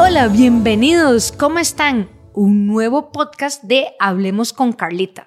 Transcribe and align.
Hola, 0.00 0.28
bienvenidos. 0.28 1.32
¿Cómo 1.32 1.58
están? 1.58 2.08
Un 2.32 2.68
nuevo 2.68 3.10
podcast 3.10 3.64
de 3.64 3.96
Hablemos 3.98 4.52
con 4.52 4.72
Carlita. 4.72 5.26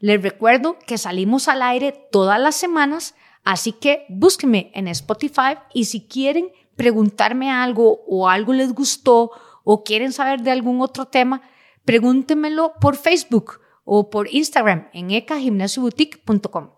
Les 0.00 0.20
recuerdo 0.20 0.76
que 0.84 0.98
salimos 0.98 1.46
al 1.46 1.62
aire 1.62 1.92
todas 2.10 2.40
las 2.40 2.56
semanas, 2.56 3.14
así 3.44 3.70
que 3.70 4.06
búsquenme 4.08 4.72
en 4.74 4.88
Spotify 4.88 5.58
y 5.72 5.84
si 5.84 6.08
quieren 6.08 6.48
preguntarme 6.74 7.52
algo 7.52 8.02
o 8.08 8.28
algo 8.28 8.52
les 8.52 8.72
gustó 8.74 9.30
o 9.62 9.84
quieren 9.84 10.12
saber 10.12 10.40
de 10.40 10.50
algún 10.50 10.80
otro 10.80 11.04
tema, 11.04 11.42
pregúntenmelo 11.84 12.72
por 12.80 12.96
Facebook 12.96 13.60
o 13.84 14.10
por 14.10 14.26
Instagram 14.34 14.88
en 14.92 15.12
ecagimnasioboutique.com. 15.12 16.70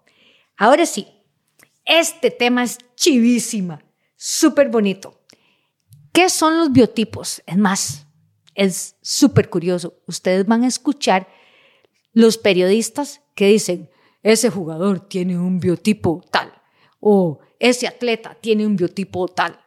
Ahora 0.58 0.84
sí, 0.84 1.08
este 1.86 2.30
tema 2.30 2.62
es 2.62 2.76
chivísima, 2.94 3.82
súper 4.16 4.68
bonito. 4.68 5.21
¿Qué 6.12 6.28
son 6.28 6.58
los 6.58 6.72
biotipos? 6.72 7.42
Es 7.46 7.56
más, 7.56 8.06
es 8.54 8.96
súper 9.00 9.48
curioso. 9.48 9.94
Ustedes 10.06 10.46
van 10.46 10.62
a 10.62 10.68
escuchar 10.68 11.26
los 12.12 12.36
periodistas 12.36 13.22
que 13.34 13.46
dicen, 13.46 13.90
ese 14.22 14.50
jugador 14.50 15.00
tiene 15.00 15.38
un 15.38 15.58
biotipo 15.58 16.22
tal, 16.30 16.52
o 17.00 17.40
ese 17.58 17.88
atleta 17.88 18.36
tiene 18.40 18.66
un 18.66 18.76
biotipo 18.76 19.26
tal. 19.26 19.58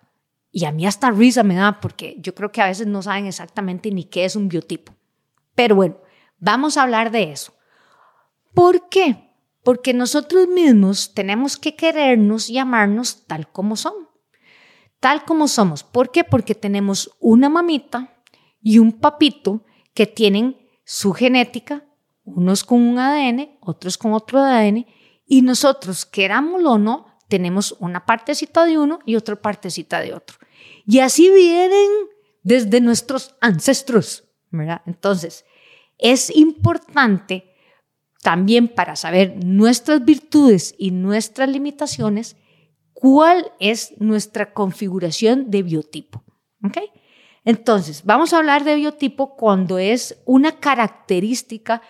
Y 0.52 0.66
a 0.66 0.72
mí 0.72 0.86
hasta 0.86 1.12
risa 1.12 1.44
me 1.44 1.56
da 1.56 1.82
porque 1.82 2.16
yo 2.20 2.34
creo 2.34 2.52
que 2.52 2.62
a 2.62 2.68
veces 2.68 2.88
no 2.88 3.02
saben 3.02 3.26
exactamente 3.26 3.92
ni 3.92 4.06
qué 4.06 4.24
es 4.24 4.36
un 4.36 4.48
biotipo. 4.48 4.94
Pero 5.56 5.76
bueno, 5.76 5.98
vamos 6.40 6.78
a 6.78 6.84
hablar 6.84 7.12
de 7.12 7.32
eso. 7.32 7.54
¿Por 8.54 8.88
qué? 8.88 9.34
Porque 9.64 9.94
nosotros 9.94 10.48
mismos 10.48 11.14
tenemos 11.14 11.58
que 11.58 11.76
querernos 11.76 12.50
y 12.50 12.58
amarnos 12.58 13.26
tal 13.26 13.52
como 13.52 13.76
son. 13.76 13.94
Tal 15.06 15.24
como 15.24 15.48
somos. 15.48 15.84
¿Por 15.84 16.10
qué? 16.10 16.24
Porque 16.24 16.56
tenemos 16.56 17.16
una 17.20 17.48
mamita 17.48 18.24
y 18.60 18.80
un 18.80 18.92
papito 18.92 19.64
que 19.94 20.08
tienen 20.08 20.58
su 20.84 21.14
genética, 21.14 21.86
unos 22.24 22.64
con 22.64 22.82
un 22.82 22.98
ADN, 22.98 23.60
otros 23.62 24.00
con 24.00 24.14
otro 24.14 24.40
ADN, 24.40 24.88
y 25.28 25.44
nosotros, 25.44 26.08
querámoslo 26.08 26.72
o 26.72 26.78
no, 26.80 27.06
tenemos 27.30 27.76
una 27.80 28.08
partecita 28.08 28.66
de 28.66 28.80
uno 28.80 28.98
y 29.06 29.16
otra 29.16 29.36
partecita 29.36 30.02
de 30.02 30.16
otro. 30.16 30.38
Y 30.88 30.98
así 31.02 31.30
vienen 31.30 31.88
desde 32.42 32.82
nuestros 32.82 33.36
ancestros, 33.42 34.24
¿verdad? 34.50 34.82
Entonces, 34.88 35.46
es 36.00 36.36
importante 36.36 37.54
también 38.24 38.68
para 38.68 38.96
saber 38.96 39.36
nuestras 39.46 40.04
virtudes 40.04 40.74
y 40.80 40.90
nuestras 40.90 41.48
limitaciones, 41.48 42.38
cuál 43.06 43.52
es 43.60 43.94
nuestra 44.00 44.52
configuración 44.52 45.52
de 45.52 45.62
biotipo. 45.62 46.24
Entonces, 47.44 48.02
vamos 48.04 48.34
a 48.34 48.38
hablar 48.38 48.64
de 48.64 48.74
biotipo 48.74 49.36
cuando 49.36 49.78
es 49.78 50.20
una 50.26 50.60
característica 50.60 51.84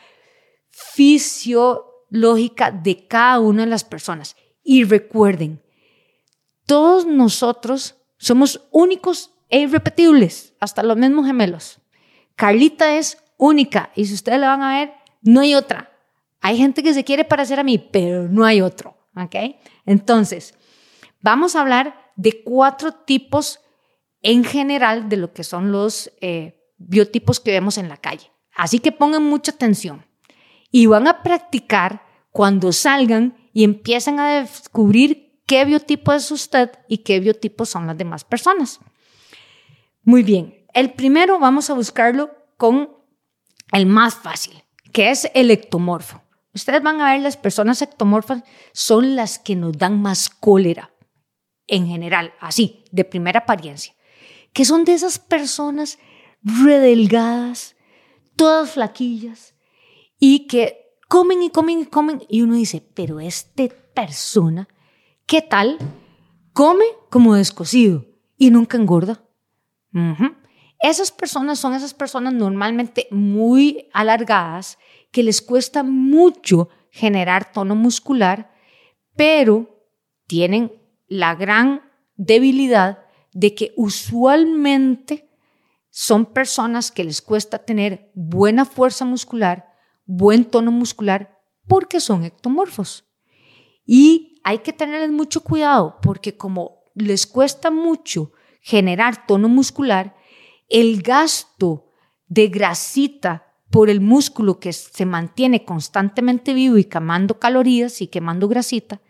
fisiológica 0.72 2.70
de 2.72 3.08
cada 3.08 3.40
una 3.40 3.64
de 3.64 3.70
las 3.70 3.86
personas. 3.86 4.36
Y 4.62 4.84
recuerden, 4.84 5.64
todos 6.66 7.06
nosotros 7.06 7.96
somos 8.18 8.68
únicos 8.72 9.32
e 9.48 9.62
irrepetibles, 9.62 10.54
hasta 10.60 10.84
los 10.84 10.98
mismos 10.98 11.28
gemelos. 11.28 11.80
Carlita 12.36 12.98
es 12.98 13.24
única 13.38 13.90
y 13.96 14.04
si 14.04 14.16
ustedes 14.16 14.42
la 14.42 14.50
van 14.50 14.64
a 14.64 14.80
ver, 14.80 14.92
no 15.22 15.40
hay 15.40 15.56
otra. 15.56 15.98
Hay 16.42 16.58
gente 16.58 16.84
que 16.84 16.94
se 16.94 17.06
quiere 17.06 17.24
parecer 17.24 17.58
a 17.58 17.64
mí, 17.64 17.78
pero 17.78 18.28
no 18.28 18.44
hay 18.44 18.60
otro. 18.60 18.98
¿Ok? 19.16 19.36
Entonces, 19.86 20.54
vamos 21.26 21.56
a 21.56 21.62
hablar 21.62 22.12
de 22.16 22.44
cuatro 22.44 22.92
tipos 22.94 23.60
en 24.22 24.44
general 24.44 25.10
de 25.10 25.18
lo 25.18 25.34
que 25.34 25.44
son 25.44 25.72
los 25.72 26.12
eh, 26.22 26.72
biotipos 26.78 27.40
que 27.40 27.50
vemos 27.50 27.80
en 27.80 27.90
la 27.90 27.98
calle. 27.98 28.32
Así 28.56 28.78
que 28.78 28.92
pongan 28.92 29.24
mucha 29.24 29.52
atención 29.52 30.06
y 30.70 30.86
van 30.86 31.08
a 31.08 31.24
practicar 31.24 32.04
cuando 32.30 32.72
salgan 32.72 33.36
y 33.54 33.64
empiezan 33.64 34.20
a 34.20 34.40
descubrir 34.40 35.42
qué 35.48 35.66
biotipo 35.66 36.14
es 36.14 36.30
usted 36.30 36.70
y 36.88 37.00
qué 37.00 37.20
biotipos 37.20 37.70
son 37.70 37.88
las 37.88 37.98
demás 37.98 38.24
personas. 38.24 38.80
Muy 40.04 40.22
bien, 40.22 40.68
el 40.76 40.94
primero 40.94 41.40
vamos 41.40 41.72
a 41.72 41.74
buscarlo 41.74 42.30
con 42.58 42.92
el 43.72 43.88
más 43.88 44.14
fácil, 44.14 44.64
que 44.94 45.10
es 45.10 45.28
el 45.34 45.50
ectomorfo. 45.50 46.22
Ustedes 46.54 46.84
van 46.84 47.02
a 47.02 47.14
ver, 47.14 47.22
las 47.22 47.36
personas 47.36 47.82
ectomorfas 47.82 48.44
son 48.74 49.16
las 49.16 49.40
que 49.40 49.56
nos 49.56 49.76
dan 49.78 50.02
más 50.02 50.30
cólera, 50.30 50.95
en 51.68 51.88
general, 51.88 52.34
así, 52.40 52.84
de 52.92 53.06
primera 53.06 53.42
apariencia, 53.42 53.96
que 54.54 54.66
son 54.66 54.86
de 54.86 54.94
esas 54.94 55.20
personas 55.20 56.00
redelgadas, 56.44 57.76
todas 58.36 58.72
flaquillas, 58.72 59.56
y 60.20 60.48
que 60.48 60.86
comen 61.08 61.44
y 61.44 61.50
comen 61.50 61.80
y 61.82 61.86
comen 61.86 62.24
y 62.30 62.42
uno 62.42 62.56
dice, 62.56 62.82
pero 62.94 63.20
esta 63.20 63.64
persona, 63.94 64.68
¿qué 65.26 65.42
tal? 65.42 65.78
Come 66.54 66.86
como 67.10 67.36
descosido 67.36 68.06
y 68.38 68.50
nunca 68.52 68.78
engorda. 68.78 69.24
Esas 70.80 71.12
personas 71.12 71.58
son 71.58 71.74
esas 71.74 71.94
personas 71.94 72.34
normalmente 72.34 73.08
muy 73.10 73.90
alargadas 73.94 74.78
que 75.12 75.24
les 75.24 75.42
cuesta 75.42 75.84
mucho 75.84 76.70
generar 76.92 77.52
tono 77.52 77.76
muscular, 77.76 78.54
pero 79.16 79.88
tienen 80.28 80.72
la 81.08 81.36
gran 81.36 81.82
debilidad 82.16 83.06
de 83.34 83.54
que 83.54 83.74
usualmente 83.76 85.30
son 85.90 86.26
personas 86.26 86.92
que 86.92 87.04
les 87.04 87.22
cuesta 87.22 87.60
tener 87.60 88.12
buena 88.16 88.66
fuerza 88.66 89.06
muscular, 89.06 89.74
buen 90.06 90.46
tono 90.46 90.72
muscular 90.72 91.40
porque 91.68 92.00
son 92.00 92.24
ectomorfos. 92.24 93.06
Y 93.86 94.42
hay 94.44 94.60
que 94.60 94.74
tenerles 94.74 95.12
mucho 95.12 95.42
cuidado 95.42 95.98
porque 96.02 96.38
como 96.38 96.84
les 96.96 97.28
cuesta 97.28 97.72
mucho 97.72 98.32
generar 98.62 99.26
tono 99.28 99.48
muscular, 99.48 100.16
el 100.70 101.02
gasto 101.02 101.92
de 102.28 102.48
grasita 102.48 103.46
por 103.70 103.90
el 103.90 104.02
músculo 104.02 104.60
que 104.60 104.74
se 104.74 105.06
mantiene 105.06 105.66
constantemente 105.66 106.54
vivo 106.54 106.78
y 106.78 106.86
quemando 106.86 107.40
calorías 107.40 108.02
y 108.02 108.08
quemando 108.08 108.48
grasita, 108.48 109.02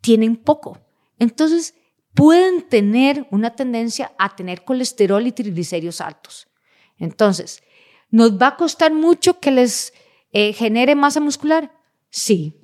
tienen 0.00 0.36
poco. 0.36 0.78
Entonces, 1.18 1.74
pueden 2.14 2.62
tener 2.68 3.26
una 3.30 3.54
tendencia 3.54 4.12
a 4.18 4.34
tener 4.34 4.64
colesterol 4.64 5.26
y 5.26 5.32
triglicéridos 5.32 6.00
altos. 6.00 6.48
Entonces, 6.98 7.62
nos 8.10 8.40
va 8.40 8.48
a 8.48 8.56
costar 8.56 8.92
mucho 8.92 9.40
que 9.40 9.50
les 9.50 9.92
eh, 10.32 10.52
genere 10.52 10.94
masa 10.94 11.20
muscular? 11.20 11.72
Sí. 12.10 12.60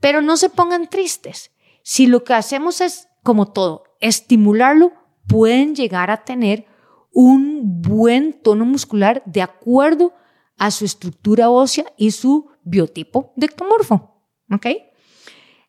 Pero 0.00 0.22
no 0.22 0.36
se 0.36 0.50
pongan 0.50 0.88
tristes. 0.88 1.50
Si 1.82 2.06
lo 2.06 2.24
que 2.24 2.34
hacemos 2.34 2.80
es, 2.80 3.08
como 3.22 3.52
todo, 3.52 3.84
estimularlo, 4.00 4.92
pueden 5.26 5.74
llegar 5.74 6.10
a 6.10 6.24
tener 6.24 6.66
un 7.12 7.80
buen 7.80 8.32
tono 8.34 8.64
muscular 8.64 9.22
de 9.24 9.42
acuerdo 9.42 10.12
a 10.58 10.70
su 10.70 10.84
estructura 10.84 11.50
ósea 11.50 11.84
y 11.96 12.10
su 12.10 12.50
biotipo 12.62 13.32
de 13.36 13.46
ectomorfo. 13.46 14.22
¿Ok? 14.52 14.66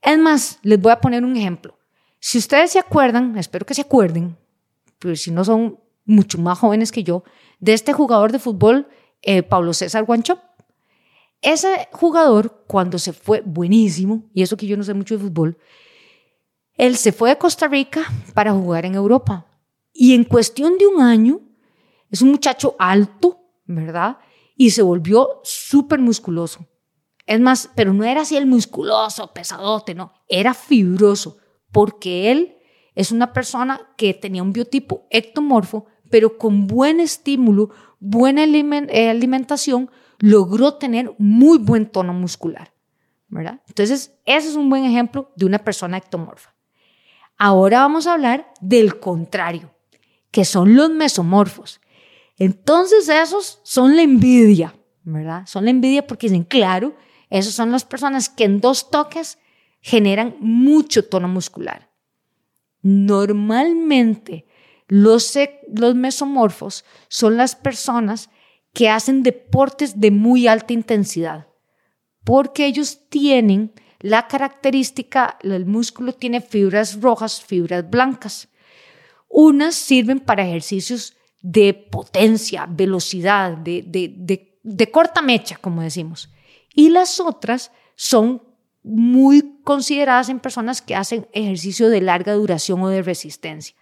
Es 0.01 0.17
más, 0.17 0.59
les 0.61 0.79
voy 0.79 0.91
a 0.91 1.01
poner 1.01 1.23
un 1.23 1.35
ejemplo. 1.35 1.76
Si 2.27 2.37
ustedes 2.37 2.71
se 2.71 2.79
acuerdan, 2.79 3.37
espero 3.37 3.65
que 3.65 3.73
se 3.73 3.83
acuerden, 3.83 4.35
pues 4.99 5.21
si 5.21 5.31
no 5.31 5.45
son 5.45 5.79
mucho 6.03 6.37
más 6.37 6.59
jóvenes 6.59 6.91
que 6.91 7.01
yo, 7.01 7.23
de 7.61 7.71
este 7.71 7.93
jugador 7.93 8.33
de 8.33 8.39
fútbol, 8.39 8.89
eh, 9.21 9.43
Pablo 9.43 9.73
César 9.73 10.03
Guancho. 10.03 10.37
Ese 11.41 11.87
jugador, 11.93 12.65
cuando 12.67 12.99
se 12.99 13.13
fue, 13.13 13.41
buenísimo, 13.45 14.29
y 14.33 14.41
eso 14.41 14.57
que 14.57 14.67
yo 14.67 14.75
no 14.75 14.83
sé 14.83 14.93
mucho 14.93 15.17
de 15.17 15.23
fútbol, 15.23 15.57
él 16.73 16.97
se 16.97 17.13
fue 17.13 17.29
de 17.29 17.37
Costa 17.37 17.69
Rica 17.69 18.03
para 18.33 18.51
jugar 18.51 18.85
en 18.85 18.95
Europa. 18.95 19.45
Y 19.93 20.13
en 20.13 20.25
cuestión 20.25 20.77
de 20.77 20.85
un 20.85 21.01
año, 21.01 21.39
es 22.11 22.21
un 22.21 22.31
muchacho 22.31 22.75
alto, 22.77 23.39
¿verdad? 23.63 24.17
Y 24.53 24.71
se 24.71 24.81
volvió 24.81 25.39
súper 25.45 25.99
musculoso. 25.99 26.67
Es 27.25 27.39
más, 27.39 27.69
pero 27.73 27.93
no 27.93 28.03
era 28.03 28.23
así 28.23 28.35
el 28.35 28.47
musculoso, 28.47 29.31
pesadote, 29.33 29.95
no, 29.95 30.11
era 30.27 30.53
fibroso, 30.53 31.37
porque 31.77 32.31
él 32.31 32.57
es 32.95 33.11
una 33.11 33.33
persona 33.33 33.91
que 33.97 34.15
tenía 34.15 34.41
un 34.41 34.51
biotipo 34.51 35.05
ectomorfo, 35.11 35.85
pero 36.09 36.39
con 36.39 36.65
buen 36.65 36.99
estímulo, 36.99 37.69
buena 37.99 38.43
eh, 38.43 39.09
alimentación, 39.11 39.91
logró 40.17 40.73
tener 40.73 41.13
muy 41.19 41.59
buen 41.59 41.85
tono 41.85 42.13
muscular. 42.13 42.73
¿verdad? 43.27 43.61
Entonces, 43.67 44.17
ese 44.25 44.49
es 44.49 44.55
un 44.55 44.71
buen 44.71 44.85
ejemplo 44.85 45.31
de 45.35 45.45
una 45.45 45.59
persona 45.59 45.97
ectomorfa. 45.97 46.55
Ahora 47.37 47.81
vamos 47.81 48.07
a 48.07 48.13
hablar 48.13 48.51
del 48.59 48.99
contrario, 48.99 49.69
que 50.31 50.45
son 50.45 50.75
los 50.75 50.89
mesomorfos. 50.89 51.79
Entonces, 52.37 53.07
esos 53.07 53.59
son 53.61 53.95
la 53.95 54.01
envidia, 54.01 54.73
¿verdad? 55.03 55.45
Son 55.45 55.65
la 55.65 55.69
envidia 55.69 56.07
porque 56.07 56.25
dicen, 56.25 56.43
claro, 56.43 56.95
esas 57.29 57.53
son 57.53 57.71
las 57.71 57.85
personas 57.85 58.29
que 58.29 58.45
en 58.45 58.61
dos 58.61 58.89
toques 58.89 59.37
generan 59.81 60.35
mucho 60.39 61.03
tono 61.05 61.27
muscular. 61.27 61.89
Normalmente, 62.81 64.45
Los, 64.87 65.37
los 65.73 65.95
mesomorfos 65.95 66.85
son 67.09 67.35
las 67.35 67.55
personas 67.55 68.29
que 68.73 68.87
hacen 68.89 69.23
deportes 69.23 69.99
de 69.99 70.11
muy 70.11 70.47
alta 70.47 70.71
intensidad, 70.71 71.47
porque 72.23 72.65
ellos 72.65 73.09
tienen 73.09 73.73
la 73.99 74.27
característica, 74.27 75.37
el 75.41 75.65
músculo 75.65 76.13
tiene 76.13 76.39
fibras 76.39 77.01
rojas, 77.01 77.41
fibras 77.41 77.89
blancas. 77.89 78.47
Unas 79.27 79.75
sirven 79.75 80.19
para 80.19 80.45
ejercicios 80.47 81.15
de 81.41 81.73
potencia, 81.73 82.67
velocidad, 82.69 83.57
de, 83.57 83.83
de, 83.85 84.59
de, 84.63 84.91
corta 84.91 85.21
mecha, 85.21 85.57
como 85.57 85.81
decimos. 85.81 86.29
Y 86.73 86.89
las 86.89 87.19
otras 87.19 87.71
son 87.95 88.41
muy 88.87 89.59
consideradas 89.63 90.29
en 90.29 90.39
personas 90.39 90.81
que 90.81 90.95
hacen 90.95 91.27
ejercicio 91.33 91.89
de 91.89 92.01
larga 92.01 92.33
duración 92.33 92.81
o 92.81 92.89
de 92.89 93.01
resistencia. 93.01 93.75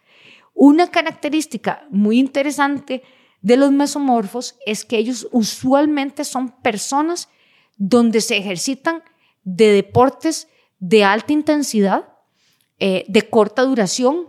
Una 0.53 0.89
característica 0.89 1.85
muy 1.89 2.19
interesante 2.19 3.03
de 3.41 3.57
los 3.57 3.71
mesomorfos 3.71 4.55
es 4.65 4.85
que 4.85 4.97
ellos 4.97 5.27
usualmente 5.31 6.23
son 6.23 6.49
personas 6.61 7.29
donde 7.77 8.21
se 8.21 8.37
ejercitan 8.37 9.03
de 9.43 9.71
deportes 9.71 10.47
de 10.79 11.03
alta 11.03 11.33
intensidad, 11.33 12.09
eh, 12.79 13.05
de 13.07 13.29
corta 13.29 13.61
duración, 13.61 14.27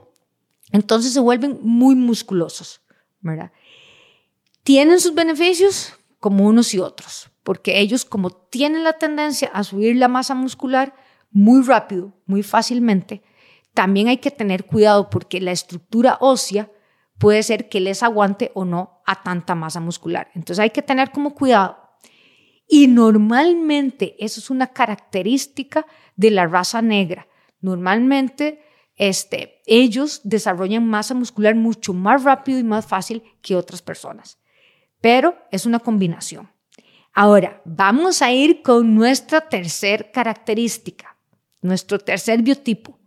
entonces 0.72 1.12
se 1.12 1.20
vuelven 1.20 1.58
muy 1.62 1.94
musculosos, 1.94 2.82
¿verdad? 3.20 3.52
Tienen 4.62 5.00
sus 5.00 5.14
beneficios 5.14 5.94
como 6.18 6.44
unos 6.44 6.74
y 6.74 6.80
otros, 6.80 7.30
porque 7.46 7.78
ellos 7.78 8.04
como 8.04 8.30
tienen 8.30 8.82
la 8.82 8.94
tendencia 8.94 9.48
a 9.54 9.62
subir 9.62 9.94
la 9.94 10.08
masa 10.08 10.34
muscular 10.34 10.96
muy 11.30 11.62
rápido, 11.62 12.12
muy 12.26 12.42
fácilmente, 12.42 13.22
también 13.72 14.08
hay 14.08 14.16
que 14.16 14.32
tener 14.32 14.64
cuidado 14.64 15.10
porque 15.10 15.40
la 15.40 15.52
estructura 15.52 16.18
ósea 16.20 16.72
puede 17.18 17.44
ser 17.44 17.68
que 17.68 17.78
les 17.78 18.02
aguante 18.02 18.50
o 18.54 18.64
no 18.64 19.00
a 19.06 19.22
tanta 19.22 19.54
masa 19.54 19.78
muscular. 19.78 20.28
Entonces 20.34 20.60
hay 20.60 20.70
que 20.70 20.82
tener 20.82 21.12
como 21.12 21.36
cuidado 21.36 21.78
y 22.66 22.88
normalmente 22.88 24.16
eso 24.18 24.40
es 24.40 24.50
una 24.50 24.66
característica 24.72 25.86
de 26.16 26.32
la 26.32 26.48
raza 26.48 26.82
negra. 26.82 27.28
Normalmente 27.60 28.60
este, 28.96 29.62
ellos 29.66 30.20
desarrollan 30.24 30.84
masa 30.84 31.14
muscular 31.14 31.54
mucho 31.54 31.94
más 31.94 32.24
rápido 32.24 32.58
y 32.58 32.64
más 32.64 32.86
fácil 32.86 33.22
que 33.40 33.54
otras 33.54 33.82
personas. 33.82 34.40
Pero 35.00 35.36
es 35.52 35.64
una 35.64 35.78
combinación. 35.78 36.55
Ahora, 37.18 37.62
vamos 37.64 38.20
a 38.20 38.30
ir 38.30 38.60
con 38.60 38.94
nuestra 38.94 39.40
tercer 39.40 40.10
característica, 40.12 41.16
nuestro 41.62 41.98
tercer 41.98 42.42
biotipo, 42.42 42.98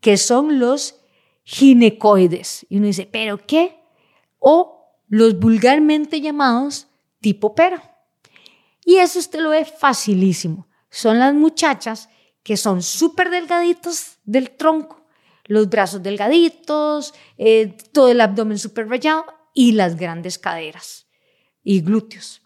que 0.00 0.16
son 0.16 0.58
los 0.58 0.96
ginecoides. 1.44 2.66
Y 2.68 2.78
uno 2.78 2.88
dice, 2.88 3.06
¿pero 3.06 3.38
qué? 3.46 3.78
O 4.40 4.98
los 5.06 5.38
vulgarmente 5.38 6.20
llamados 6.20 6.88
tipo 7.20 7.54
pero. 7.54 7.80
Y 8.84 8.96
eso 8.96 9.20
usted 9.20 9.38
lo 9.38 9.50
ve 9.50 9.64
facilísimo. 9.64 10.66
Son 10.90 11.20
las 11.20 11.32
muchachas 11.32 12.08
que 12.42 12.56
son 12.56 12.82
súper 12.82 13.30
delgaditos 13.30 14.18
del 14.24 14.50
tronco, 14.50 15.06
los 15.44 15.68
brazos 15.68 16.02
delgaditos, 16.02 17.14
eh, 17.38 17.76
todo 17.92 18.08
el 18.10 18.20
abdomen 18.20 18.58
súper 18.58 18.88
rayado 18.88 19.26
y 19.54 19.72
las 19.72 19.94
grandes 19.94 20.40
caderas 20.40 21.06
y 21.62 21.82
glúteos. 21.82 22.43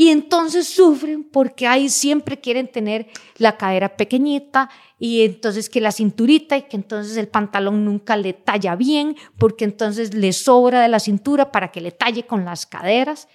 Y 0.00 0.08
entonces 0.08 0.66
sufren 0.66 1.24
porque 1.24 1.66
ahí 1.66 1.90
siempre 1.90 2.40
quieren 2.40 2.68
tener 2.68 3.08
la 3.36 3.58
cadera 3.58 3.98
pequeñita 3.98 4.70
y 4.98 5.26
entonces 5.26 5.68
que 5.68 5.82
la 5.82 5.92
cinturita 5.92 6.56
y 6.56 6.62
que 6.62 6.76
entonces 6.78 7.18
el 7.18 7.28
pantalón 7.28 7.84
nunca 7.84 8.16
le 8.16 8.32
talla 8.32 8.76
bien 8.76 9.14
porque 9.36 9.66
entonces 9.66 10.14
le 10.14 10.32
sobra 10.32 10.80
de 10.80 10.88
la 10.88 11.00
cintura 11.00 11.52
para 11.52 11.70
que 11.70 11.82
le 11.82 11.92
talle 11.92 12.26
con 12.26 12.46
las 12.46 12.64
caderas. 12.64 13.28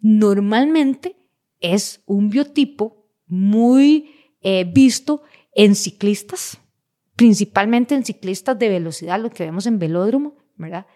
Normalmente 0.00 1.16
es 1.58 2.02
un 2.06 2.30
biotipo 2.30 3.04
muy 3.26 4.14
eh, 4.42 4.62
visto 4.62 5.22
en 5.56 5.74
ciclistas, 5.74 6.56
principalmente 7.16 7.96
en 7.96 8.04
ciclistas 8.04 8.56
de 8.56 8.68
velocidad, 8.68 9.20
lo 9.20 9.30
que 9.30 9.42
vemos 9.42 9.66
en 9.66 9.80
velódromo, 9.80 10.36
¿verdad? 10.54 10.86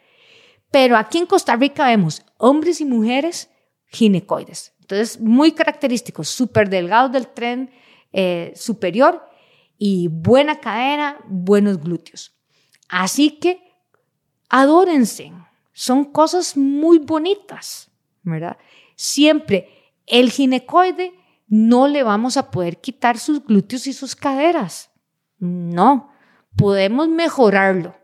Pero 0.71 0.97
aquí 0.97 1.19
en 1.19 1.27
Costa 1.27 1.57
Rica 1.57 1.89
vemos 1.89 2.25
hombres 2.39 2.81
y 2.81 2.85
mujeres 2.85 3.51
ginecoides. 3.89 4.76
Entonces, 4.87 5.21
muy 5.21 5.51
característicos, 5.51 6.29
súper 6.29 6.71
delgados 6.71 7.11
del 7.11 7.27
tren 7.27 7.73
eh, 8.13 8.53
superior 8.55 9.29
y 9.77 10.07
buena 10.07 10.61
cadera, 10.61 11.19
buenos 11.27 11.81
glúteos. 11.81 12.33
Así 12.89 13.33
que 13.33 13.61
adórense, 14.49 15.33
son 15.73 16.05
cosas 16.05 16.57
muy 16.57 17.01
bonitas, 17.01 17.91
¿verdad? 18.23 18.59
Siempre 18.95 19.93
el 20.07 20.31
ginecoide 20.31 21.15
no 21.49 21.89
le 21.89 22.05
vamos 22.05 22.37
a 22.37 22.53
poder 22.53 22.81
quitar 22.81 23.19
sus 23.19 23.45
glúteos 23.45 23.89
y 23.89 23.93
sus 23.93 24.15
caderas. 24.15 24.93
No, 25.41 26.13
podemos 26.55 27.09
mejorarlo, 27.09 27.97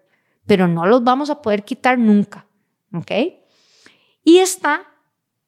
pero 0.47 0.67
no 0.67 0.85
los 0.87 1.05
vamos 1.05 1.31
a 1.31 1.43
poder 1.43 1.65
quitar 1.65 1.97
nunca. 1.97 2.49
¿Ok? 2.93 3.13
Y 4.25 4.39
está 4.39 4.89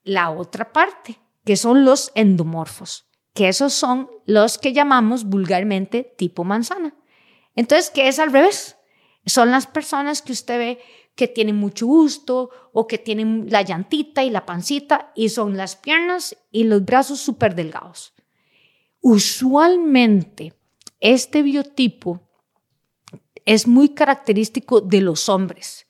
la 0.04 0.30
otra 0.30 0.72
parte, 0.72 1.18
que 1.44 1.56
son 1.56 1.84
los 1.84 2.10
endomorfos, 2.14 3.06
que 3.34 3.48
esos 3.48 3.72
son 3.72 4.10
los 4.26 4.58
que 4.58 4.72
llamamos 4.72 5.24
vulgarmente 5.24 6.14
tipo 6.16 6.44
manzana. 6.44 6.94
Entonces, 7.54 7.90
¿qué 7.90 8.08
es 8.08 8.18
al 8.18 8.32
revés? 8.32 8.76
Son 9.26 9.50
las 9.50 9.66
personas 9.66 10.22
que 10.22 10.32
usted 10.32 10.58
ve 10.58 10.78
que 11.14 11.28
tienen 11.28 11.56
mucho 11.56 11.86
gusto 11.86 12.50
o 12.72 12.86
que 12.86 12.98
tienen 12.98 13.46
la 13.50 13.62
llantita 13.62 14.24
y 14.24 14.30
la 14.30 14.46
pancita 14.46 15.12
y 15.14 15.28
son 15.28 15.56
las 15.56 15.76
piernas 15.76 16.36
y 16.50 16.64
los 16.64 16.84
brazos 16.84 17.20
súper 17.20 17.54
delgados. 17.54 18.14
Usualmente 19.00 20.54
este 21.00 21.42
biotipo 21.42 22.20
es 23.44 23.68
muy 23.68 23.90
característico 23.90 24.80
de 24.80 25.02
los 25.02 25.28
hombres 25.28 25.86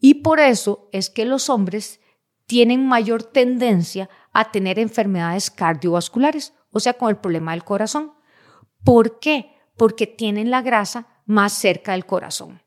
y 0.00 0.14
por 0.14 0.40
eso 0.40 0.88
es 0.92 1.08
que 1.08 1.24
los 1.24 1.48
hombres 1.48 2.00
tienen 2.46 2.86
mayor 2.86 3.22
tendencia 3.22 4.10
a 4.38 4.52
tener 4.52 4.78
enfermedades 4.78 5.50
cardiovasculares, 5.50 6.52
o 6.70 6.78
sea, 6.78 6.92
con 6.92 7.08
el 7.08 7.16
problema 7.16 7.52
del 7.52 7.64
corazón. 7.64 8.12
¿Por 8.84 9.18
qué? 9.18 9.54
Porque 9.78 10.06
tienen 10.06 10.50
la 10.50 10.60
grasa 10.60 11.06
más 11.24 11.54
cerca 11.54 11.92
del 11.92 12.04
corazón. 12.04 12.60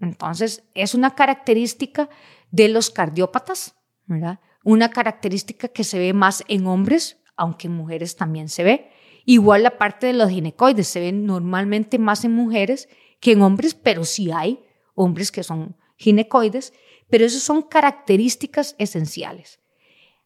Entonces, 0.00 0.64
es 0.74 0.96
una 0.96 1.14
característica 1.14 2.08
de 2.50 2.68
los 2.68 2.90
cardiópatas, 2.90 3.76
¿verdad? 4.06 4.40
Una 4.64 4.90
característica 4.90 5.68
que 5.68 5.84
se 5.84 6.00
ve 6.00 6.12
más 6.12 6.42
en 6.48 6.66
hombres, 6.66 7.22
aunque 7.36 7.68
en 7.68 7.74
mujeres 7.74 8.16
también 8.16 8.48
se 8.48 8.64
ve. 8.64 8.90
Igual 9.24 9.62
la 9.62 9.78
parte 9.78 10.08
de 10.08 10.14
los 10.14 10.28
ginecoides 10.28 10.88
se 10.88 10.98
ven 10.98 11.24
normalmente 11.24 12.00
más 12.00 12.24
en 12.24 12.32
mujeres 12.32 12.88
que 13.20 13.30
en 13.30 13.42
hombres, 13.42 13.74
pero 13.76 14.04
sí 14.04 14.32
hay 14.32 14.64
hombres 14.96 15.30
que 15.30 15.44
son 15.44 15.76
ginecoides, 15.96 16.72
pero 17.08 17.24
esas 17.24 17.42
son 17.42 17.62
características 17.62 18.74
esenciales. 18.80 19.60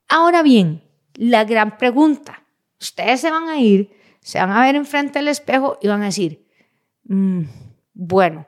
Ahora 0.09 0.43
bien, 0.43 0.86
la 1.17 1.45
gran 1.45 1.79
pregunta, 1.79 2.45
ustedes 2.81 3.21
se 3.21 3.31
van 3.31 3.49
a 3.49 3.59
ir, 3.59 3.91
se 4.21 4.39
van 4.39 4.51
a 4.51 4.63
ver 4.63 4.77
enfrente 4.77 5.19
del 5.19 5.29
espejo 5.29 5.79
y 5.81 5.89
van 5.89 6.03
a 6.03 6.07
decir, 6.07 6.47
mm, 7.05 7.43
bueno, 7.95 8.47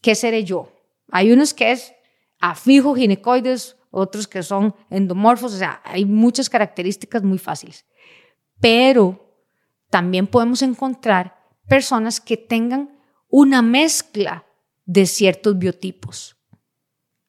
¿qué 0.00 0.14
seré 0.14 0.44
yo? 0.44 0.72
Hay 1.10 1.32
unos 1.32 1.54
que 1.54 1.72
es 1.72 1.94
afijo 2.40 2.94
ginecoides, 2.94 3.76
otros 3.90 4.26
que 4.26 4.42
son 4.42 4.74
endomorfos, 4.90 5.54
o 5.54 5.58
sea, 5.58 5.80
hay 5.84 6.04
muchas 6.04 6.48
características 6.48 7.22
muy 7.22 7.38
fáciles. 7.38 7.86
Pero 8.60 9.22
también 9.90 10.26
podemos 10.26 10.62
encontrar 10.62 11.36
personas 11.68 12.20
que 12.20 12.36
tengan 12.36 12.98
una 13.28 13.62
mezcla 13.62 14.46
de 14.84 15.06
ciertos 15.06 15.58
biotipos. 15.58 16.36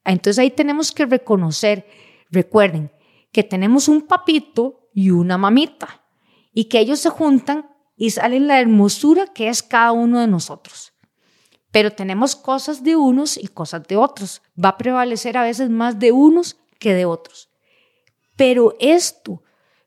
Entonces 0.06 0.40
ahí 0.40 0.52
tenemos 0.52 0.92
que 0.92 1.06
reconocer, 1.06 1.86
recuerden, 2.30 2.92
que 3.34 3.44
tenemos 3.44 3.90
un 3.90 4.04
papito 4.04 4.90
y 4.94 5.10
una 5.10 5.38
mamita 5.38 6.06
y 6.54 6.66
que 6.66 6.80
ellos 6.80 7.02
se 7.02 7.10
juntan 7.10 7.70
y 7.98 8.12
salen 8.12 8.48
la 8.48 8.62
hermosura 8.62 9.28
que 9.28 9.50
es 9.50 9.62
cada 9.62 9.92
uno 9.92 10.22
de 10.22 10.28
nosotros 10.28 10.94
pero 11.74 11.90
tenemos 11.90 12.36
cosas 12.36 12.84
de 12.84 12.96
unos 12.96 13.36
y 13.36 13.48
cosas 13.48 13.88
de 13.88 13.98
otros. 13.98 14.44
Va 14.64 14.70
a 14.70 14.78
prevalecer 14.78 15.38
a 15.38 15.42
veces 15.42 15.72
más 15.72 15.98
de 15.98 16.12
unos 16.12 16.56
que 16.78 16.94
de 16.94 17.06
otros. 17.06 17.50
Pero 18.36 18.76
esto, 18.80 19.42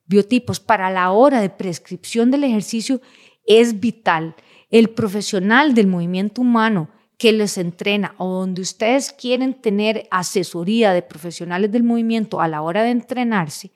biotipos, 0.04 0.58
para 0.58 0.90
la 0.90 1.12
hora 1.12 1.40
de 1.40 1.48
prescripción 1.48 2.32
del 2.32 2.42
ejercicio 2.42 3.00
es 3.46 3.78
vital. 3.78 4.34
El 4.68 4.90
profesional 4.90 5.74
del 5.74 5.86
movimiento 5.86 6.40
humano 6.40 6.90
que 7.16 7.32
les 7.32 7.56
entrena 7.58 8.14
o 8.18 8.28
donde 8.28 8.62
ustedes 8.62 9.12
quieren 9.12 9.54
tener 9.54 10.06
asesoría 10.10 10.92
de 10.92 11.02
profesionales 11.02 11.72
del 11.72 11.82
movimiento 11.82 12.40
a 12.40 12.48
la 12.48 12.62
hora 12.62 12.82
de 12.82 12.90
entrenarse, 12.90 13.72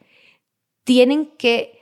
tienen 0.84 1.26
que 1.38 1.78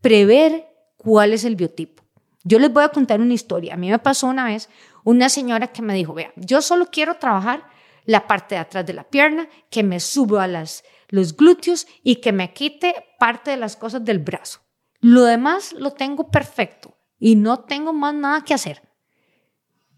prever 0.00 0.66
cuál 0.96 1.32
es 1.32 1.44
el 1.44 1.56
biotipo. 1.56 2.04
Yo 2.42 2.58
les 2.58 2.72
voy 2.72 2.84
a 2.84 2.88
contar 2.88 3.20
una 3.20 3.34
historia. 3.34 3.74
A 3.74 3.76
mí 3.76 3.90
me 3.90 3.98
pasó 3.98 4.26
una 4.26 4.46
vez 4.46 4.68
una 5.04 5.28
señora 5.28 5.68
que 5.68 5.82
me 5.82 5.94
dijo, 5.94 6.14
vea, 6.14 6.32
yo 6.36 6.62
solo 6.62 6.86
quiero 6.86 7.16
trabajar 7.16 7.64
la 8.04 8.26
parte 8.26 8.54
de 8.54 8.60
atrás 8.60 8.86
de 8.86 8.92
la 8.92 9.04
pierna, 9.04 9.48
que 9.70 9.82
me 9.82 10.00
suba 10.00 10.46
las, 10.46 10.84
los 11.08 11.36
glúteos 11.36 11.86
y 12.02 12.16
que 12.16 12.32
me 12.32 12.52
quite 12.52 12.94
parte 13.18 13.50
de 13.50 13.56
las 13.56 13.76
cosas 13.76 14.04
del 14.04 14.18
brazo. 14.18 14.60
Lo 15.00 15.24
demás 15.24 15.72
lo 15.72 15.92
tengo 15.92 16.30
perfecto 16.30 16.96
y 17.18 17.36
no 17.36 17.60
tengo 17.60 17.92
más 17.92 18.14
nada 18.14 18.42
que 18.42 18.54
hacer. 18.54 18.82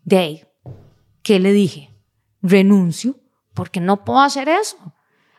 De 0.05 0.19
ahí, 0.19 0.45
¿qué 1.23 1.39
le 1.39 1.53
dije? 1.53 1.91
Renuncio 2.43 3.17
porque 3.55 3.81
no 3.81 4.05
puedo 4.05 4.21
hacer 4.21 4.49
eso, 4.49 4.77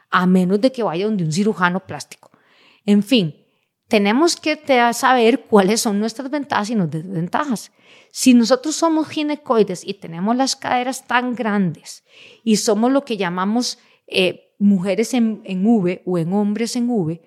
a 0.10 0.26
menos 0.26 0.62
de 0.62 0.72
que 0.72 0.84
vaya 0.84 1.06
donde 1.06 1.24
un 1.24 1.32
cirujano 1.32 1.86
plástico. 1.86 2.32
En 2.86 3.04
fin, 3.04 3.36
tenemos 3.88 4.36
que 4.36 4.60
saber 4.94 5.46
cuáles 5.46 5.82
son 5.82 6.00
nuestras 6.00 6.30
ventajas 6.30 6.70
y 6.70 6.76
nuestras 6.76 7.04
desventajas. 7.04 7.72
Si 8.12 8.34
nosotros 8.34 8.76
somos 8.76 9.08
ginecoides 9.08 9.86
y 9.86 9.96
tenemos 9.96 10.36
las 10.36 10.56
caderas 10.56 11.08
tan 11.08 11.36
grandes 11.36 12.04
y 12.44 12.58
somos 12.58 12.92
lo 12.92 13.04
que 13.06 13.18
llamamos 13.18 13.80
eh, 14.08 14.54
mujeres 14.60 15.14
en, 15.14 15.42
en 15.46 15.66
V 15.66 16.04
o 16.06 16.18
en 16.18 16.34
hombres 16.34 16.76
en 16.76 16.90
V, 16.90 17.22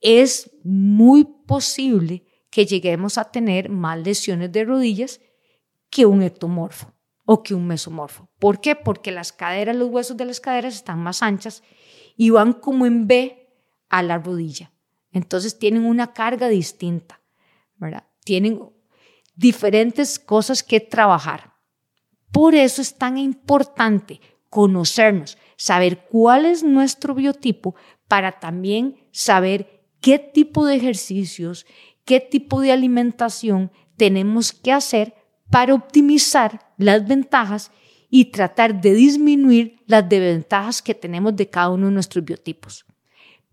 es 0.00 0.50
muy 0.64 1.24
posible 1.24 2.24
que 2.50 2.66
lleguemos 2.66 3.18
a 3.18 3.30
tener 3.30 3.68
más 3.68 3.98
lesiones 3.98 4.52
de 4.52 4.64
rodillas 4.64 5.20
que 5.90 6.06
un 6.06 6.22
ectomorfo 6.22 6.93
o 7.24 7.42
que 7.42 7.54
un 7.54 7.66
mesomorfo. 7.66 8.28
¿Por 8.38 8.60
qué? 8.60 8.76
Porque 8.76 9.10
las 9.10 9.32
caderas, 9.32 9.76
los 9.76 9.88
huesos 9.88 10.16
de 10.16 10.24
las 10.24 10.40
caderas 10.40 10.74
están 10.74 11.02
más 11.02 11.22
anchas 11.22 11.62
y 12.16 12.30
van 12.30 12.52
como 12.52 12.86
en 12.86 13.06
B 13.06 13.48
a 13.88 14.02
la 14.02 14.18
rodilla. 14.18 14.72
Entonces 15.10 15.58
tienen 15.58 15.84
una 15.84 16.12
carga 16.12 16.48
distinta, 16.48 17.20
¿verdad? 17.76 18.06
Tienen 18.24 18.60
diferentes 19.36 20.18
cosas 20.18 20.62
que 20.62 20.80
trabajar. 20.80 21.54
Por 22.32 22.54
eso 22.54 22.82
es 22.82 22.96
tan 22.96 23.16
importante 23.16 24.20
conocernos, 24.50 25.38
saber 25.56 26.06
cuál 26.06 26.46
es 26.46 26.62
nuestro 26.62 27.14
biotipo 27.14 27.74
para 28.08 28.38
también 28.38 28.96
saber 29.12 29.86
qué 30.00 30.18
tipo 30.18 30.66
de 30.66 30.76
ejercicios, 30.76 31.66
qué 32.04 32.20
tipo 32.20 32.60
de 32.60 32.72
alimentación 32.72 33.72
tenemos 33.96 34.52
que 34.52 34.72
hacer 34.72 35.14
para 35.50 35.74
optimizar 35.74 36.63
las 36.76 37.06
ventajas 37.06 37.70
y 38.10 38.26
tratar 38.26 38.80
de 38.80 38.94
disminuir 38.94 39.82
las 39.86 40.08
desventajas 40.08 40.82
que 40.82 40.94
tenemos 40.94 41.34
de 41.34 41.48
cada 41.48 41.70
uno 41.70 41.86
de 41.86 41.92
nuestros 41.92 42.24
biotipos. 42.24 42.84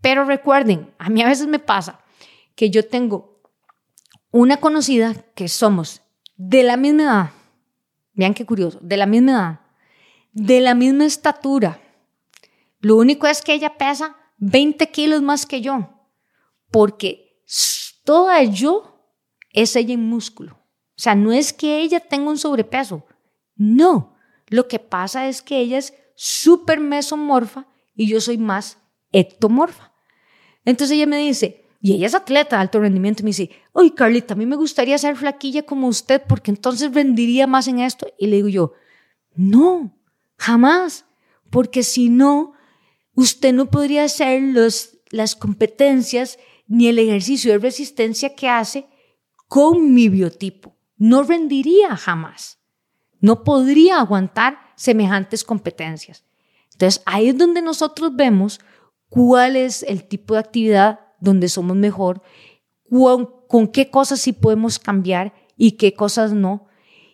Pero 0.02 0.26
recuerden, 0.26 0.94
a 0.98 1.10
mí 1.10 1.22
a 1.22 1.28
veces 1.28 1.48
me 1.48 1.60
pasa 1.60 2.00
que 2.56 2.70
yo 2.70 2.88
tengo 2.88 3.42
una 4.32 4.58
conocida 4.58 5.14
que 5.36 5.48
somos 5.48 6.02
de 6.36 6.64
la 6.64 6.78
misma 6.78 7.04
edad, 7.04 7.30
vean 8.14 8.34
qué 8.34 8.46
curioso, 8.46 8.80
de 8.82 8.98
la 8.98 9.06
misma 9.06 9.32
edad, 9.32 9.60
de 10.32 10.62
la 10.62 10.74
misma 10.74 11.06
estatura. 11.06 11.80
Lo 12.80 12.98
único 12.98 13.28
es 13.28 13.42
que 13.42 13.54
ella 13.54 13.78
pesa 13.78 14.16
20 14.38 14.90
kilos 14.90 15.22
más 15.22 15.46
que 15.46 15.62
yo, 15.62 15.90
porque 16.72 17.44
toda 18.04 18.44
yo 18.44 19.06
es 19.54 19.76
ella 19.76 19.94
en 19.94 20.08
músculo. 20.08 20.54
O 20.54 21.04
sea, 21.04 21.16
no 21.16 21.32
es 21.32 21.54
que 21.54 21.82
ella 21.82 22.00
tenga 22.00 22.30
un 22.30 22.38
sobrepeso, 22.38 23.06
no. 23.56 24.16
Lo 24.48 24.68
que 24.68 24.80
pasa 24.80 25.28
es 25.28 25.42
que 25.42 25.60
ella 25.60 25.78
es 25.78 25.94
súper 26.16 26.80
mesomorfa 26.80 27.68
y 27.96 28.08
yo 28.08 28.20
soy 28.22 28.38
más 28.38 28.78
ectomorfa. 29.12 29.92
Entonces 30.66 30.96
ella 30.96 31.08
me 31.08 31.18
dice, 31.18 31.66
y 31.82 31.94
ella 31.94 32.08
es 32.08 32.16
atleta 32.16 32.56
de 32.56 32.62
alto 32.62 32.80
rendimiento, 32.80 33.24
me 33.24 33.30
dice, 33.30 33.50
oye 33.72 33.94
Carlita, 33.96 34.34
a 34.34 34.38
mí 34.38 34.46
me 34.46 34.56
gustaría 34.56 34.98
ser 34.98 35.16
flaquilla 35.16 35.64
como 35.64 35.88
usted 35.88 36.22
porque 36.28 36.52
entonces 36.52 36.94
rendiría 36.94 37.48
más 37.48 37.68
en 37.68 37.80
esto. 37.80 38.08
Y 38.20 38.28
le 38.28 38.38
digo 38.38 38.50
yo, 38.50 38.74
no, 39.36 39.98
jamás, 40.38 41.06
porque 41.50 41.84
si 41.84 42.10
no, 42.10 42.54
usted 43.16 43.54
no 43.54 43.68
podría 43.68 44.04
hacer 44.04 44.42
los, 44.42 45.00
las 45.10 45.36
competencias 45.36 46.38
ni 46.68 46.88
el 46.88 47.00
ejercicio 47.00 47.52
de 47.52 47.58
resistencia 47.58 48.36
que 48.36 48.48
hace 48.48 48.86
con 49.48 49.94
mi 49.94 50.08
biotipo. 50.08 50.78
No 50.98 51.24
rendiría 51.24 51.98
jamás. 51.98 52.61
No 53.22 53.44
podría 53.44 54.00
aguantar 54.00 54.60
semejantes 54.76 55.44
competencias. 55.44 56.26
Entonces, 56.74 57.02
ahí 57.06 57.30
es 57.30 57.38
donde 57.38 57.62
nosotros 57.62 58.16
vemos 58.16 58.60
cuál 59.10 59.56
es 59.56 59.84
el 59.84 60.08
tipo 60.08 60.34
de 60.34 60.40
actividad 60.40 61.00
donde 61.20 61.48
somos 61.48 61.78
mejor, 61.78 62.22
con, 63.48 63.68
qué 63.68 63.90
cosas 63.90 64.20
sí 64.20 64.34
podemos 64.34 64.80
cambiar 64.80 65.34
y 65.56 65.74
qué 65.74 65.94
cosas 65.94 66.34
no. 66.34 66.68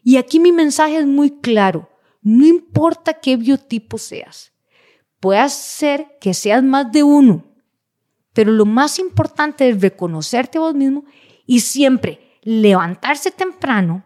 Y 0.04 0.18
aquí 0.18 0.40
mi 0.40 0.52
mensaje 0.52 0.98
es 0.98 1.06
muy 1.06 1.40
claro. 1.42 1.90
No 2.22 2.46
importa 2.46 3.14
qué 3.16 3.36
biotipo 3.36 3.98
seas. 3.98 4.54
Puede 5.20 5.50
ser 5.50 6.18
que 6.22 6.34
seas 6.34 6.64
más 6.64 6.92
de 6.92 7.04
uno, 7.04 7.44
pero 8.34 8.52
lo 8.52 8.66
más 8.66 9.00
importante 9.00 9.68
es 9.68 9.82
reconocerte 9.82 10.58
a 10.58 10.62
vos 10.62 10.76
mismo 10.76 11.06
y 11.46 11.62
siempre 11.62 12.40
levantarse 12.44 13.32
temprano, 13.32 14.06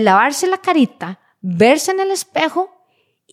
lavarse 0.00 0.46
la 0.46 0.58
carita, 0.58 1.20
verse 1.40 1.90
en 1.90 2.00
el 2.00 2.10
espejo 2.10 2.70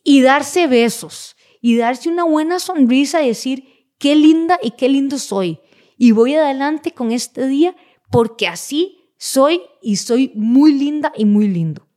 y 0.04 0.22
darse 0.22 0.68
besos 0.68 1.36
y 1.62 1.78
darse 1.78 2.10
una 2.10 2.24
buena 2.24 2.60
sonrisa 2.60 3.22
y 3.22 3.28
decir, 3.28 3.88
qué 3.98 4.16
linda 4.16 4.60
y 4.62 4.72
qué 4.72 4.90
lindo 4.90 5.18
soy. 5.18 5.60
Y 5.98 6.12
voy 6.12 6.36
adelante 6.36 6.94
con 6.94 7.12
este 7.12 7.48
día 7.48 7.76
porque 8.10 8.48
así 8.48 9.14
soy 9.18 9.62
y 9.82 9.98
soy 9.98 10.32
muy 10.36 10.74
linda 10.74 11.12
y 11.16 11.26
muy 11.26 11.48
lindo. 11.48 11.88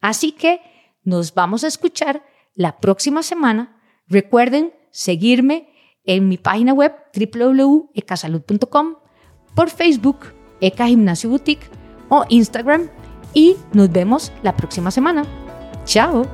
Así 0.00 0.32
que 0.32 0.60
nos 1.02 1.34
vamos 1.34 1.64
a 1.64 1.68
escuchar 1.68 2.24
la 2.54 2.78
próxima 2.78 3.22
semana. 3.22 3.80
Recuerden 4.06 4.72
seguirme 4.90 5.68
en 6.04 6.28
mi 6.28 6.38
página 6.38 6.72
web 6.72 6.94
www.ecasalud.com, 7.14 8.96
por 9.54 9.70
Facebook, 9.70 10.18
Eca 10.60 10.86
Gimnasio 10.86 11.30
Boutique 11.30 11.66
o 12.08 12.24
Instagram 12.28 12.88
y 13.38 13.56
nos 13.72 13.92
vemos 13.92 14.32
la 14.42 14.56
próxima 14.56 14.90
semana. 14.90 15.22
Chao. 15.84 16.26